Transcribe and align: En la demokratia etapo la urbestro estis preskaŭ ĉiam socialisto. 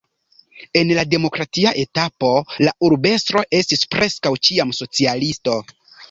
En 0.79 0.91
la 0.99 1.01
demokratia 1.09 1.73
etapo 1.81 2.31
la 2.67 2.73
urbestro 2.87 3.43
estis 3.59 3.83
preskaŭ 3.97 4.31
ĉiam 4.49 4.73
socialisto. 4.79 5.59